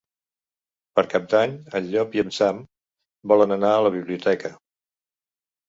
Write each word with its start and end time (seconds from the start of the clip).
Per 0.99 1.03
Cap 1.11 1.27
d'Any 1.33 1.53
en 1.81 1.91
Llop 1.91 2.17
i 2.19 2.23
en 2.25 2.33
Sam 2.39 2.63
volen 3.35 3.55
anar 3.59 3.77
a 3.77 3.87
la 3.89 3.95
biblioteca. 4.01 4.55